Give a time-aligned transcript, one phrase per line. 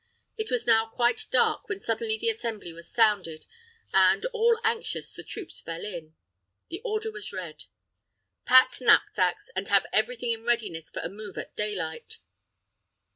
[0.35, 3.45] It was now quite dark, when suddenly the assembly was sounded,
[3.93, 6.15] and, all anxious, the troops fell in.
[6.71, 7.65] The order was read:
[8.43, 12.17] "Pack knapsacks, and have every thing in readiness for a move at daylight."